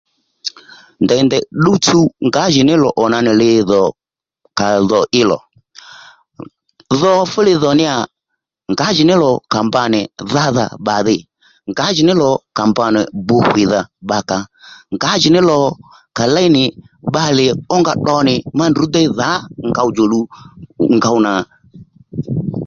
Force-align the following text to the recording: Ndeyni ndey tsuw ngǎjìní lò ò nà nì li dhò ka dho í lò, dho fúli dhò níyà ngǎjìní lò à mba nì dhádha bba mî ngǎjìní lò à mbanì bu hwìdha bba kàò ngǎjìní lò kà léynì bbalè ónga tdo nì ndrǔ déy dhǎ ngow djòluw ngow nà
Ndeyni 1.03 1.25
ndey 1.27 1.43
tsuw 1.83 2.05
ngǎjìní 2.27 2.73
lò 2.83 2.89
ò 3.01 3.03
nà 3.11 3.17
nì 3.25 3.31
li 3.41 3.49
dhò 3.69 3.81
ka 4.57 4.67
dho 4.89 4.99
í 5.19 5.21
lò, 5.29 5.39
dho 6.99 7.11
fúli 7.31 7.53
dhò 7.61 7.71
níyà 7.79 7.95
ngǎjìní 8.71 9.15
lò 9.23 9.31
à 9.57 9.59
mba 9.67 9.83
nì 9.93 10.01
dhádha 10.33 10.65
bba 10.79 10.95
mî 11.05 11.17
ngǎjìní 11.71 12.13
lò 12.21 12.29
à 12.61 12.63
mbanì 12.69 13.01
bu 13.27 13.37
hwìdha 13.47 13.81
bba 14.05 14.17
kàò 14.29 14.45
ngǎjìní 14.95 15.39
lò 15.49 15.57
kà 16.17 16.23
léynì 16.35 16.63
bbalè 17.09 17.45
ónga 17.75 17.93
tdo 17.99 18.15
nì 18.27 18.35
ndrǔ 18.69 18.83
déy 18.95 19.07
dhǎ 19.19 19.31
ngow 19.69 19.89
djòluw 19.91 20.23
ngow 20.99 21.17
nà 21.25 21.33